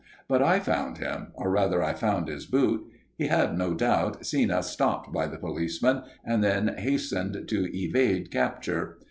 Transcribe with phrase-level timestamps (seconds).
[0.27, 2.87] But I found him, or, rather, I found his boot.
[3.19, 8.31] He had, no doubt, seen us stopped by the policeman, and then hastened to evade
[8.31, 8.97] capture.